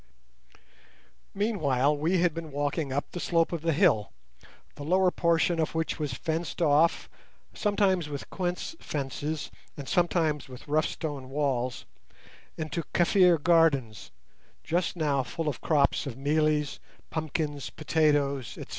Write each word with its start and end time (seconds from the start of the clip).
Meanwhile 1.35 1.95
we 1.95 2.17
had 2.17 2.33
been 2.33 2.51
walking 2.51 2.91
up 2.91 3.11
the 3.11 3.19
slope 3.19 3.51
of 3.51 3.61
the 3.61 3.71
hill, 3.71 4.09
the 4.73 4.81
lower 4.83 5.11
portion 5.11 5.59
of 5.59 5.75
which 5.75 5.99
was 5.99 6.11
fenced 6.15 6.59
off, 6.59 7.07
sometimes 7.53 8.09
with 8.09 8.31
quince 8.31 8.75
fences 8.79 9.51
and 9.77 9.87
sometimes 9.87 10.49
with 10.49 10.67
rough 10.67 10.87
stone 10.87 11.29
walls, 11.29 11.85
into 12.57 12.81
Kaffir 12.95 13.37
gardens, 13.37 14.09
just 14.63 14.95
now 14.95 15.21
full 15.21 15.47
of 15.47 15.61
crops 15.61 16.07
of 16.07 16.17
mealies, 16.17 16.79
pumpkins, 17.11 17.69
potatoes, 17.69 18.57
etc. 18.57 18.65